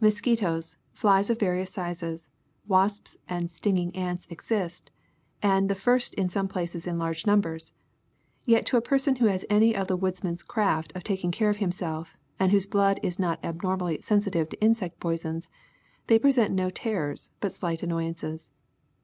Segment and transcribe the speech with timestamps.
[0.00, 2.28] Mosquitoes, flies of various sizes,
[2.66, 4.90] wasps and stinging ants exist,
[5.40, 7.72] and the first in some places in large numbers;
[8.44, 11.58] yet to a person who has any of the woodsman's craft of taking care of
[11.58, 15.48] himself, and whose blood is not abnormally sensitive to insect poisons,
[16.08, 18.50] they pre sent no terrors and but slight annoyances.